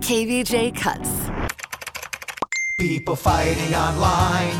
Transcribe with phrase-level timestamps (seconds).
[0.00, 1.10] KVJ Cuts.
[2.78, 4.54] People fighting online,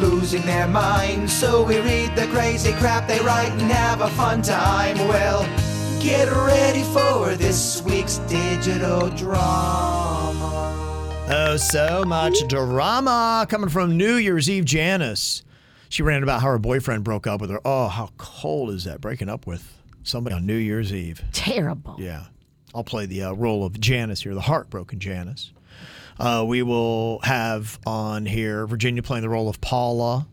[0.00, 1.32] losing their minds.
[1.32, 4.98] So we read the crazy crap they write and have a fun time.
[4.98, 5.42] Well,
[6.00, 10.66] get ready for this week's digital drama.
[11.32, 15.44] Oh, so much drama coming from New Year's Eve Janice.
[15.88, 17.60] She ran about how her boyfriend broke up with her.
[17.64, 21.22] Oh, how cold is that breaking up with somebody on New Year's Eve?
[21.32, 21.96] Terrible.
[21.98, 22.24] Yeah.
[22.74, 25.52] I'll play the uh, role of Janice here, the heartbroken Janice.
[26.18, 30.26] Uh, we will have on here Virginia playing the role of Paula.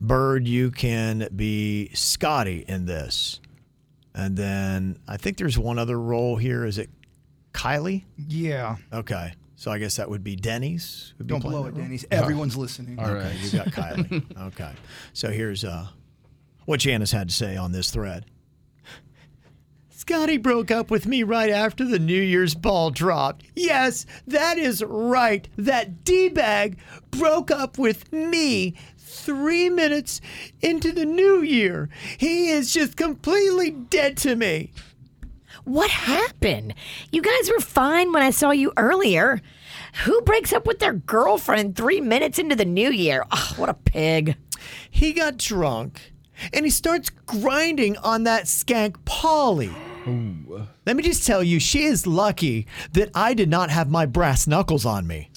[0.00, 3.40] Bird, you can be Scotty in this.
[4.14, 6.64] And then I think there's one other role here.
[6.64, 6.88] Is it
[7.52, 8.04] Kylie?
[8.16, 8.76] Yeah.
[8.92, 9.34] Okay.
[9.56, 11.14] So I guess that would be Denny's.
[11.18, 11.74] would Don't playing blow it.
[11.74, 12.06] Denny's.
[12.10, 12.98] Everyone's listening.
[12.98, 14.24] Okay, you got Kylie.
[14.46, 14.72] okay.
[15.12, 15.88] So here's uh,
[16.64, 18.24] what Janice had to say on this thread.
[20.08, 23.44] Scotty broke up with me right after the New Year's ball dropped.
[23.54, 25.46] Yes, that is right.
[25.58, 26.78] That D bag
[27.10, 30.22] broke up with me three minutes
[30.62, 31.90] into the new year.
[32.16, 34.72] He is just completely dead to me.
[35.64, 36.72] What happened?
[37.12, 39.42] You guys were fine when I saw you earlier.
[40.06, 43.26] Who breaks up with their girlfriend three minutes into the new year?
[43.30, 44.38] Oh, what a pig.
[44.90, 46.14] He got drunk
[46.54, 49.74] and he starts grinding on that skank Polly.
[50.86, 54.46] Let me just tell you, she is lucky that I did not have my brass
[54.46, 55.30] knuckles on me.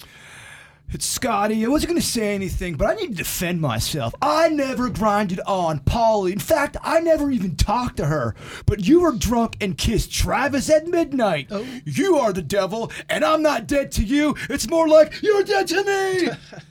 [0.93, 1.65] It's Scotty.
[1.65, 4.13] I wasn't going to say anything, but I need to defend myself.
[4.21, 6.33] I never grinded on Polly.
[6.33, 8.35] In fact, I never even talked to her.
[8.65, 11.47] But you were drunk and kissed Travis at midnight.
[11.49, 11.65] Oh.
[11.85, 14.35] You are the devil, and I'm not dead to you.
[14.49, 16.29] It's more like you're dead to me.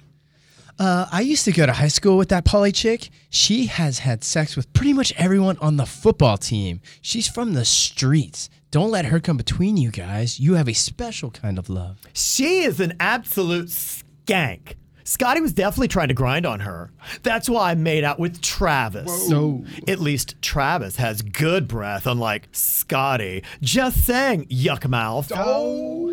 [0.80, 3.10] Uh, I used to go to high school with that Polly chick.
[3.28, 6.80] She has had sex with pretty much everyone on the football team.
[7.02, 8.48] She's from the streets.
[8.70, 10.40] Don't let her come between you guys.
[10.40, 11.98] You have a special kind of love.
[12.14, 14.76] She is an absolute skank.
[15.04, 16.92] Scotty was definitely trying to grind on her.
[17.24, 19.28] That's why I made out with Travis.
[19.28, 19.64] No.
[19.88, 23.42] At least Travis has good breath, unlike Scotty.
[23.60, 25.32] Just saying, yuck mouth.
[25.34, 26.09] Oh,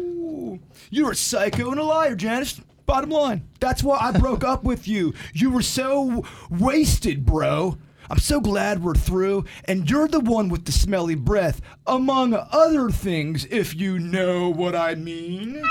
[0.89, 2.61] you're a psycho and a liar, Janice.
[2.85, 5.13] Bottom line, that's why I broke up with you.
[5.33, 7.77] You were so wasted, bro.
[8.09, 12.89] I'm so glad we're through, and you're the one with the smelly breath, among other
[12.89, 15.61] things, if you know what I mean.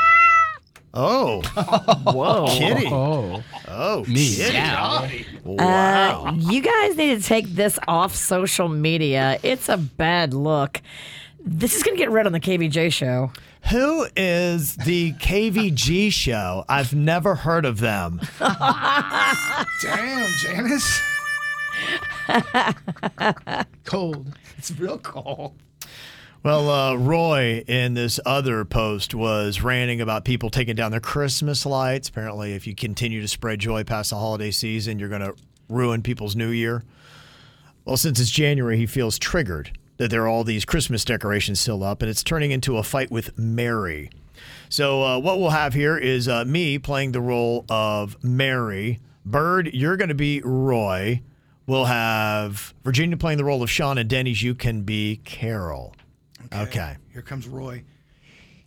[0.92, 1.42] Oh.
[2.12, 2.46] Whoa.
[2.48, 2.86] Kitty.
[2.90, 3.42] Oh.
[3.68, 4.34] Oh, Me.
[4.36, 5.26] Kitty.
[5.58, 9.38] Uh, you guys need to take this off social media.
[9.42, 10.80] It's a bad look.
[11.40, 13.30] This is going to get read on the KVJ show.
[13.71, 16.65] Who is the KVG show?
[16.69, 18.21] I've never heard of them.
[18.38, 21.00] Damn, Janice.
[23.84, 24.38] Cold.
[24.56, 25.54] It's real cold.
[26.44, 31.66] Well, uh, Roy in this other post was ranting about people taking down their Christmas
[31.66, 32.09] lights.
[32.09, 35.34] Apparently, if you continue to spread joy past the holiday season, you're going to
[35.69, 36.84] ruin people's new year.
[37.84, 41.82] Well, since it's January, he feels triggered that there are all these Christmas decorations still
[41.82, 44.10] up, and it's turning into a fight with Mary.
[44.68, 49.00] So, uh, what we'll have here is uh, me playing the role of Mary.
[49.24, 51.22] Bird, you're going to be Roy.
[51.66, 55.94] We'll have Virginia playing the role of Sean, and Denny's, you can be Carol.
[56.52, 56.96] Okay.
[57.12, 57.82] Here comes Roy.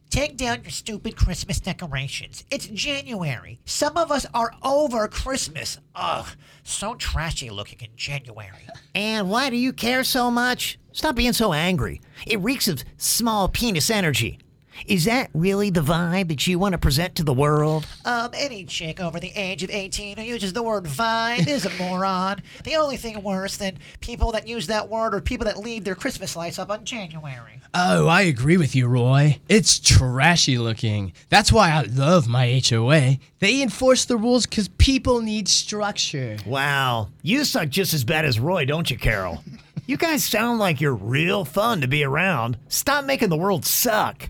[0.10, 2.44] Take down your stupid Christmas decorations.
[2.50, 3.60] It's January.
[3.66, 5.78] Some of us are over Christmas.
[5.94, 6.28] Ugh,
[6.64, 8.68] so trashy looking in January.
[8.96, 10.80] And why do you care so much?
[10.94, 12.02] Stop being so angry.
[12.26, 14.40] It reeks of small penis energy.
[14.86, 17.86] Is that really the vibe that you want to present to the world?
[18.06, 21.70] Um, any chick over the age of 18 who uses the word vibe is a
[21.78, 22.42] moron.
[22.64, 25.96] The only thing worse than people that use that word are people that leave their
[25.96, 27.62] Christmas lights up on January.
[27.74, 29.40] Oh, I agree with you, Roy.
[29.48, 31.14] It's trashy looking.
[31.30, 33.18] That's why I love my HOA.
[33.40, 36.38] They enforce the rules because people need structure.
[36.46, 37.10] Wow.
[37.22, 39.44] You suck just as bad as Roy, don't you, Carol?
[39.86, 42.58] you guys sound like you're real fun to be around.
[42.68, 44.30] Stop making the world suck.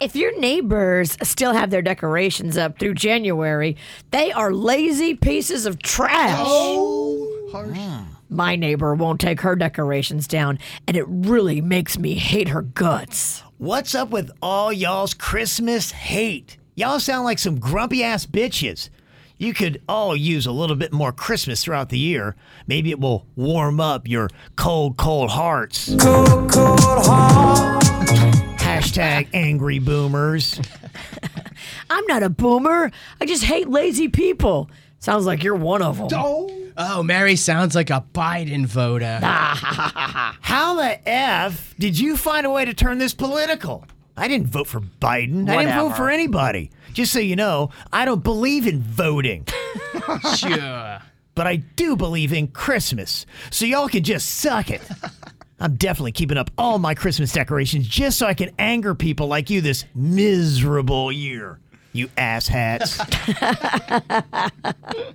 [0.00, 3.76] If your neighbors still have their decorations up through January,
[4.10, 6.38] they are lazy pieces of trash.
[6.40, 7.78] Oh, harsh.
[8.28, 13.42] My neighbor won't take her decorations down, and it really makes me hate her guts.
[13.58, 16.56] What's up with all y'all's Christmas hate?
[16.74, 18.88] Y'all sound like some grumpy ass bitches.
[19.36, 22.36] You could all use a little bit more Christmas throughout the year.
[22.66, 25.94] Maybe it will warm up your cold, cold hearts.
[25.98, 27.81] Cold, cold heart.
[28.82, 30.60] Hashtag angry boomers.
[31.90, 32.90] I'm not a boomer.
[33.20, 34.68] I just hate lazy people.
[34.98, 36.08] Sounds like you're one of them.
[36.76, 39.20] Oh, Mary sounds like a Biden voter.
[39.22, 43.84] How the F did you find a way to turn this political?
[44.16, 45.48] I didn't vote for Biden.
[45.48, 45.94] I didn't vote Whatever.
[45.94, 46.70] for anybody.
[46.92, 49.46] Just so you know, I don't believe in voting.
[50.36, 51.00] sure.
[51.36, 53.26] but I do believe in Christmas.
[53.50, 54.82] So y'all can just suck it.
[55.62, 59.48] I'm definitely keeping up all my Christmas decorations just so I can anger people like
[59.48, 61.60] you this miserable year.
[61.92, 62.98] You asshats.